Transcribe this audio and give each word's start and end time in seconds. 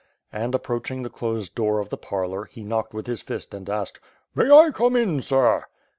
And 0.33 0.55
approaching 0.55 1.03
the 1.03 1.11
closed 1.11 1.53
door 1.53 1.77
of 1.77 1.89
the 1.89 1.95
parlor, 1.99 2.45
he 2.45 2.63
knocked 2.63 2.91
with 2.91 3.05
his 3.05 3.21
fist 3.21 3.53
and 3.53 3.69
asked: 3.69 3.99
"May 4.33 4.49
I 4.49 4.71
come 4.71 4.95
in, 4.95 5.21
sir?" 5.21 5.65